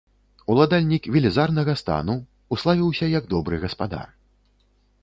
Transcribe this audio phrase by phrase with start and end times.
[0.53, 2.17] Уладальнік велізарнага стану,
[2.59, 4.07] уславіўся як добры гаспадар.